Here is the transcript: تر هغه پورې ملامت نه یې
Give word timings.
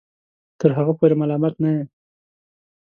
تر 0.59 0.69
هغه 0.77 0.93
پورې 0.99 1.15
ملامت 1.21 1.55
نه 1.63 1.69
یې 1.75 1.83